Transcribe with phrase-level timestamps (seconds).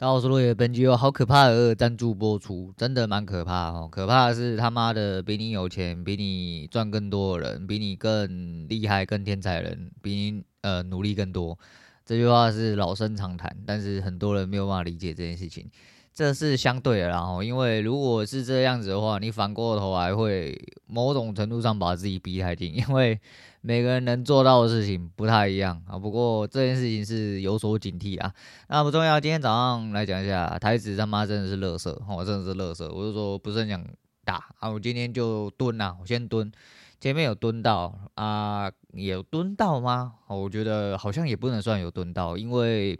[0.00, 3.86] 大家好，我是落叶，本集有好可怕的赞助播出，真的蛮可怕哦。
[3.92, 11.58] 可怕的是他妈的比你有钱、比你赚更多的人、比你更厉害、更天才的人，比你呃努力更多。
[12.06, 15.68] 这句话是老生常谈，但是很多人没有办法理解这件事情。
[16.12, 23.20] 这是相对的，然后因为如果是这样子的话，你反过头来会某种程度上把自己逼太紧， 因为。
[23.62, 28.32] 每个人能做到的事情不太一样啊，不过这件事情是有所警惕啊。
[28.68, 32.90] 那不重要，今天早上来讲一下，台指他妈真的是垃圾，我真的是垃圾。
[32.90, 33.84] 我就说不是很想
[34.24, 36.50] 打啊，我今天就蹲啊，我先蹲，
[36.98, 40.14] 前面有蹲到啊，有蹲到吗？
[40.28, 42.98] 我觉得好像也不能算有蹲到，因为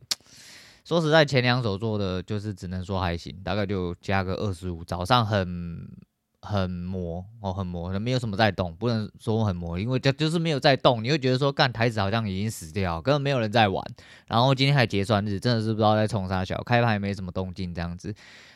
[0.91, 5.89] 说实在，前两手做的就是只能说还行，大概就加个二十五，早上很。
[6.43, 13.85] 很磨哦，很磨，没有什么在动，不能说很磨，因为就就是没有在动，你会觉得说干台子好像已经死掉，根本没有人在玩。
[14.27, 18.15] 然后今天还结算日，真的是不知道在冲啥小，开盘也没什么动静这样子。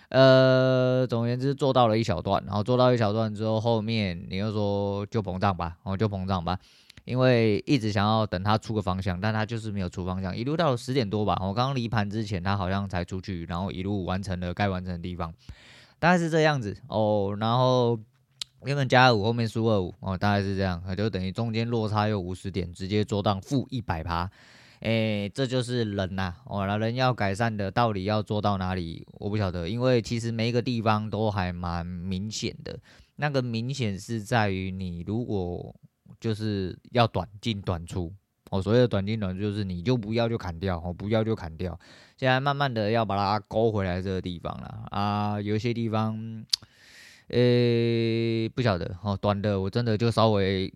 [0.08, 6.58] 呃，总而言之做到了一小段，然后做到一小段之后，后面你又说就膨胀吧，然后就膨胀吧，
[7.04, 15.32] 因为一直想要等它出个方向，但它就是没有出方向，一路到了十点多吧，我刚刚离盘之前它好像才出去，然后一路完成了该完成的地方。
[15.98, 17.98] 大概是这样子哦，然后
[18.64, 24.30] 原本加五，后面输二五哦，大概是这样，就等于中间落差有五十点，直接做到负一百趴，
[24.80, 32.78] 诶，这就是人呐、啊，哦，那人要改善的到底要做到哪里，我不晓得，因为其实每一个地方都还蛮明显的，
[33.16, 35.74] 那个明显是在于你如果
[36.20, 38.12] 就是要短进短出。
[38.50, 41.76] 我所谓的短进短出就是你就不要就砍掉，我不要就砍掉。
[42.16, 46.14] 现在慢慢的要把它勾回来这个地方了啊，有些地方，
[47.28, 50.72] 呃、不晓得哦，短的我真的就稍微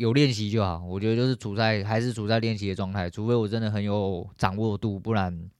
[0.00, 0.82] 有练习就好。
[0.82, 5.50] 我觉得就是处在还是处在练习的状态，除非我真的很有掌握度，不然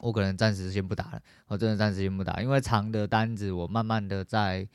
[0.00, 1.20] 我可能暂时先不打了。
[1.48, 4.66] 我真的暂时先不打，因为长的单子我慢慢的在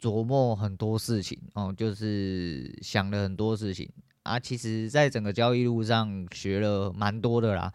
[0.00, 3.86] 琢磨很多事情哦，就是想了很多事情。
[4.22, 7.70] 啊，其实，在整个交易路上学了蛮多的啦，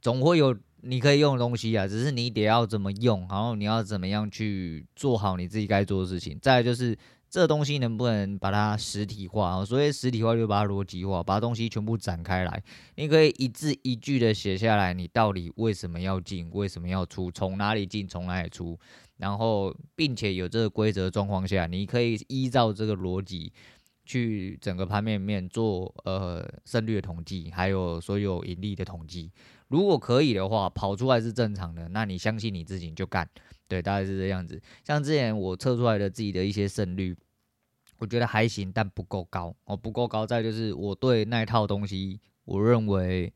[0.00, 6.38] 总会有你可以用的东西啊，只是你得要怎么用，然后你要怎么样去做好你自己该做的事情。
[6.40, 6.96] 再就是
[7.30, 12.62] 这东西能不能把它实体化，所以实体化就把它逻辑化，把东西全部展开来。
[12.96, 18.78] 你可以一字一句的写下来，你到底为什么要进，为什么要出，从哪里进，从哪里出，
[19.18, 23.52] 然后并且有这个规则状况下，你可以依照这个逻辑。
[24.04, 29.30] 去整个盘面面做呃胜率的统计，还有所有盈利的统计。
[29.72, 33.28] 如果可以的话，跑出来是正常的，那你相信你自己你就干。
[33.66, 34.60] 对，大概是这样子。
[34.84, 37.16] 像之前我测出来的自己的一些胜率，
[37.98, 40.26] 我觉得还行，但不够高哦，不够高。
[40.26, 43.32] 再就是我对那一套东西，我认为。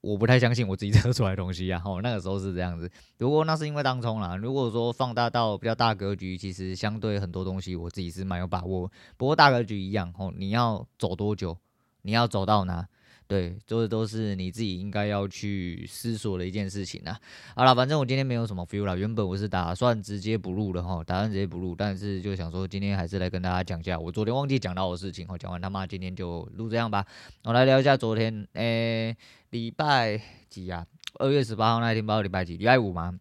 [0.00, 2.90] 我不太相信我自己测出来的东西啊，哦，那个时候是这样子。
[3.18, 8.90] 如果那是因为当冲啦，如果说放大到比较大格局，其实相对很多东西我自己是蛮有把握。
[9.18, 11.58] 不过大格局一样，哦，你要走多久，
[12.00, 12.88] 你要走到哪？
[13.32, 17.18] 对，这都是你自己应该要去思索的一件事情啊。
[17.56, 18.94] 好了，反正我今天没有什么 feel 了。
[18.94, 25.26] 原本我是打算直接不录的哈，打算直接不录，但是就想说今天还是来跟大家讲一下我昨天忘记讲到的事情。
[25.30, 27.06] 我讲完他妈今天就录这样吧。
[27.44, 29.16] 我来聊一下昨天，诶、
[29.48, 30.20] 礼拜
[30.50, 30.86] 几啊？
[31.14, 32.58] 二月十八号那一天，不知道礼拜几？
[32.58, 33.18] 礼拜五吗？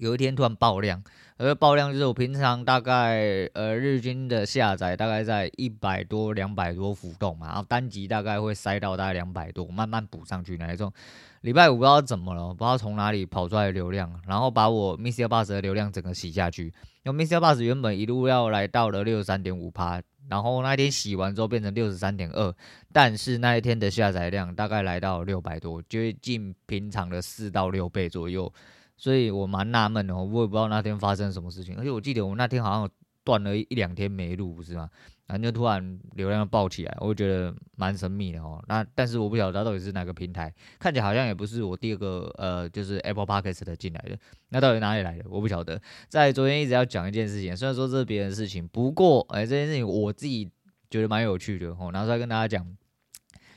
[0.00, 1.02] 有一天突然爆量。
[1.36, 10.92] 而爆量就是我平常大概呃日均的下载大概在一百多两百多浮动嘛，然后单集大概会塞到大概两百多，慢慢补上去那一种。
[11.40, 15.24] 礼拜五不知道怎么了，不知道从哪里跑出来的流量，然后把我 Mr.
[15.24, 16.74] Bus 的流量整个洗下去。
[17.04, 17.38] 因为 Mr.
[17.38, 22.54] Bus 原本一路要来到了六十三点五趴，然后那一天洗完之后变成六十三点二，
[22.92, 28.52] 但是那一天的下载量大概来到六百多，接近平常的四到六倍左右。
[29.00, 32.90] 所以我蛮纳闷的，我也不知道那天发生什么事情，而且我记得我那天好像
[33.24, 34.90] 断了一两天没录，不是吗？
[35.26, 38.62] 然后就突然流量爆起来，我觉得蛮神秘的哦。
[38.68, 44.18] 那但是我不晓得到底是哪个平台，看起来好像也不是我第二个呃，就是 Apple Podcast 的进来的，
[44.50, 45.24] 那到底哪里来的？
[45.30, 45.80] 我不晓得。
[46.10, 50.50] 在昨天一直要讲一件事情，虽然说这是别人的事情，不过哎、这件事情我自己
[50.90, 52.76] 觉得蛮有趣的哦，拿出来跟大家讲。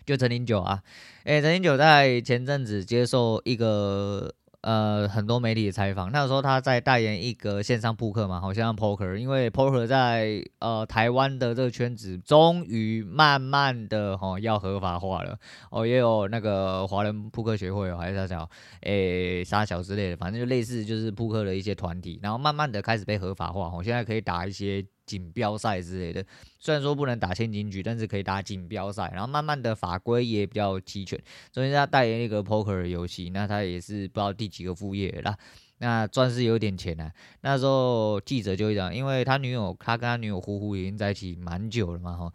[0.06, 0.81] 就陈林九啊，
[1.25, 4.33] 哎、陈林九在前阵子接受一个。
[4.63, 15.38] 呃，很多媒体的采访，那时候他在代言一个线上扑克嘛，好像 Poker，因为 Poker 在呃台湾的这个圈子，终于慢慢的哈、哦、要合法化了
[15.69, 18.50] 哦，也有那个华人扑克协会哦，还是啥小
[18.83, 24.86] 诶啥小之类的，反正就类似就是扑克的一些团体，然后慢慢的开始被合法化，哦，现在可以打一些。
[25.13, 26.25] 锦标赛之类的。
[26.60, 29.12] 虽然说不能打千金局，但是可以打锦标赛。
[29.13, 31.19] 然后慢慢的法规也比较齐全。
[31.51, 35.38] 昨天他代言一个 poker 游戏，那他也是不知道第几个副业啦。
[35.77, 37.12] 那算是有点钱啊。
[37.42, 42.33] 那时候记者就会讲，因为他女友，他跟他女友呼呼已经在一起蛮久了嘛，哈。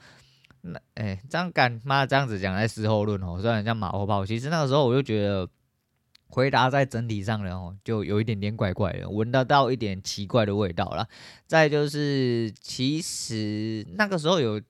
[0.61, 5.49] 那哎、这样干妈这样子讲在事后论哦，虽然像马后炮，其实那个时候我就觉得。
[6.31, 11.09] 回答在整体上，然后就有一点点怪怪的，闻得到一点奇怪的味道了。
[11.47, 14.61] 再就是，其实那个时候有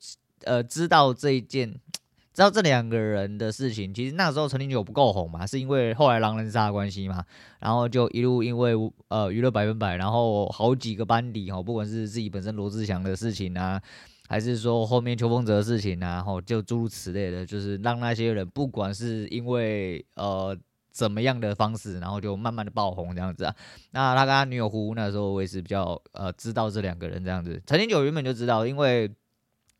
[0.44, 1.68] 呃知道这一件，
[2.32, 3.92] 知道这两个人的事情。
[3.92, 7.24] 其实那时候陈零九不够红嘛，是因为后来狼人杀的关系嘛。
[7.58, 8.74] 然后就一路因为
[9.08, 13.82] 呃娱乐百分百，然后好几个班底哈，不管是自己本身罗志祥的事情啊，
[14.28, 20.56] 还是说后面邱风泽的事情啊，然后就诸如此类的，就是让那些人不管是因为呃。
[20.90, 23.54] 怎么样的方式，然后就慢慢的爆红这样子啊。
[23.92, 27.62] 那他跟他女友胡那时候，我也是比较呃知道这两个人这样子。
[27.66, 29.10] 陈天九原本就知道，因为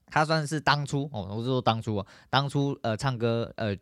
[0.07, 3.77] 他算是当初哦，我是说当初啊，当初呃唱歌呃。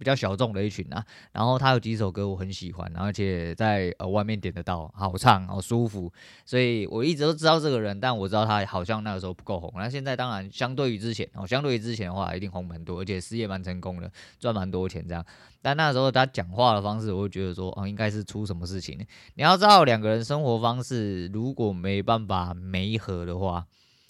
[0.00, 6.10] 比较小众的一群啊，然后他有几首歌我很喜欢，而且在呃外面点得到，好唱，好舒服，
[6.46, 9.70] 所以我一直都知道这个人，但我知道他好像那个时候不够红。
[9.76, 15.22] 那现在当然相对于之前哦，相对于之前的话，一定红很多，而且事业蛮成功的，赚蛮多钱这样。
[15.60, 18.98] 但那时候他讲话的方式，我会觉得说，哦，应该是出什么事情。
[19.34, 23.66] 你要知道，两个人生活方式如果没办法媒合的话，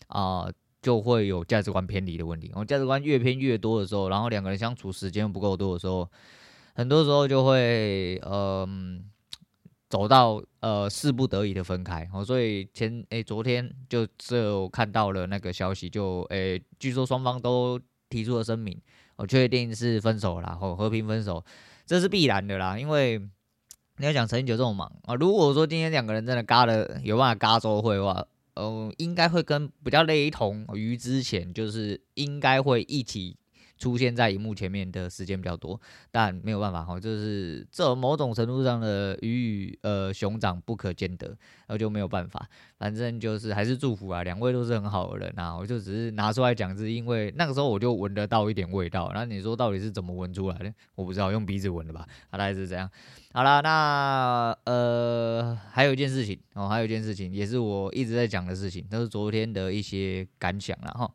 [0.07, 0.49] 啊、
[0.83, 2.49] 就会有价值观偏离的问题。
[2.49, 6.11] 然后价值观越偏越多的时候，然后两个人相处时间不够多的时候，
[6.75, 9.05] 很多时候就会嗯、
[9.89, 12.09] 走到呃势不得已的分开。
[12.15, 17.79] 哦，所以前诶昨天就就看到了那个消息，就诶据说双方都
[18.09, 18.81] 提出了声明，
[19.17, 21.45] 我确定是分手了，然后和平分手，
[21.85, 22.79] 这是必然的啦。
[22.79, 23.19] 因为
[23.99, 28.27] 你要讲陈零九这么忙啊，如果说今天两个人真的嘎了有办法嘎周会的话。
[28.55, 33.37] 嗯，应该会跟比较雷同于之前，就是应该会一起
[33.81, 35.81] 出现在荧幕前面的时间比较多，
[36.13, 42.47] 但没有办法哈，就是这某种程度上的鱼与呃熊掌不可兼得，然后就没有办法。
[42.77, 49.11] 反正就是还是祝福啊，两位都是很好的人啊，我就只是拿出来讲，是因为那个时候我就闻得到一点味道。
[49.15, 50.73] 那你说到底是怎么闻出来的？
[50.95, 52.07] 我不知道，用鼻子闻的吧？
[52.31, 52.91] 大概是这样。
[53.33, 61.11] 好啦，那呃，还有一件事情哦，还有一件事情，也是我一直在讲的事情，都是昨天的一些感想了哈。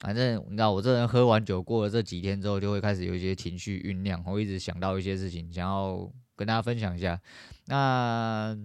[0.00, 7.20] 反正你知道，我这人喝完酒过了这几天之后，就会开始有一些情绪酝酿，我一直想到一些事情，想要跟大家分享一下。
[7.66, 8.56] 那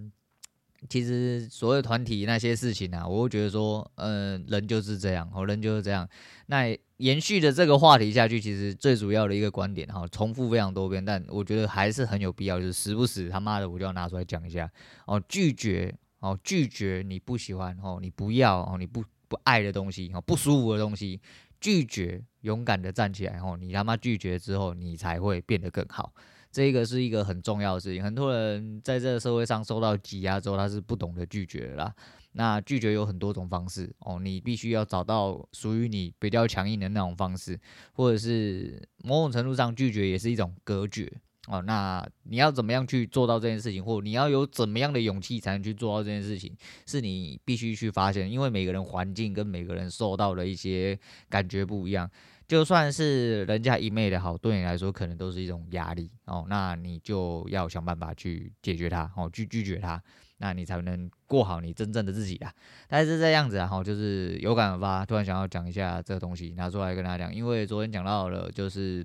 [0.88, 6.08] 其实所有团体那些事情啊，我会觉得说，嗯，人就是这样，哦，人就是这样。
[6.46, 14.70] 那延续的这个话题下去，其实最主要的一个观点哈，重复非常多遍，但我觉得还是很有必要，就是时不时他妈的我就要拿出来讲一下
[15.06, 21.20] 哦，拒绝哦，拒绝你不喜欢哦，你不要哦，你不不爱的东西哦，不舒服的东西，
[21.60, 26.12] 拒绝，勇敢的站起来哦，你他妈拒绝之后，你才会变得更好。
[26.52, 31.94] 这个是一个很重要的事情，很多人在这个社会上受到挤压之后，他是不懂得拒绝的啦。
[32.32, 37.58] 那拒绝有很多种方式哦，你必须要找到属于你比较强硬的那种方式，
[37.92, 41.10] 或者是某种程度上拒绝也是一种隔绝
[41.46, 41.62] 哦。
[41.62, 46.54] 那你要怎么样去做到这件事情，或你要有怎么样的勇气才能去做到这件事情，
[46.86, 50.98] 是你必须去发现，因为每个人环境跟每个人受到的一些
[51.28, 52.10] 感觉不一样，
[52.46, 56.44] 就算是人家一昧的好，对你来说可能都是一种压力哦。
[56.48, 60.02] 那你就要想办法去解决它哦，去拒绝它。
[60.38, 62.52] 那你才能过好你真正的自己啊！
[62.88, 67.34] 但是这样子啊，哈，就是有感而发，突然想要讲一下这个东西，拿出来跟大家讲。
[67.34, 69.02] 因为昨天讲到了，就是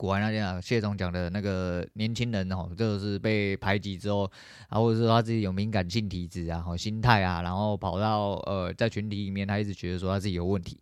[0.00, 4.22] 古玩那天啊，谢总讲的那个年轻人哦，就是被排挤之后，
[4.70, 10.78] 然后或者说他自己有敏感性体质啊，心态啊，然后跑到呃在群体里面，他一直觉得说他自己有问题。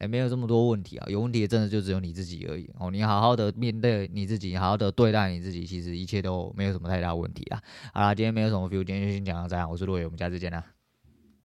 [0.00, 2.90] 也、欸、没有这么多问题啊，有问题的真的就只有你自己而已哦。
[2.90, 7.62] 你好好的面对你自己，好好的对待你自己，其实一切都没有什么太大问题啊。
[7.94, 9.70] 好啦，今天没有什么 feel，今天就先讲到这样。
[9.70, 10.79] 我是洛伟，我们下次见啦。